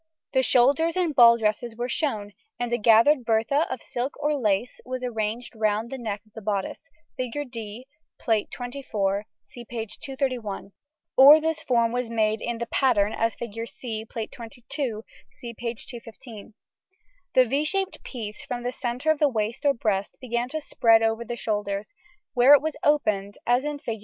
[0.33, 4.81] The shoulders in ball dresses were shown, and a gathered Bertha of silk or lace
[4.83, 7.51] was arranged round the neck of bodice, Fig.
[7.51, 7.85] D,
[8.19, 9.85] Plate XXIV (see p.
[9.85, 10.71] 231),
[11.15, 13.67] or this form was made in the pattern as in Fig.
[13.67, 15.01] C, Plate XXII
[15.33, 15.75] (see p.
[15.75, 16.55] 215).
[17.35, 21.23] The =V= shaped piece from the centre of waist or breast began to spread over
[21.23, 21.93] the shoulders,
[22.33, 23.99] where it was opened, as in Fig.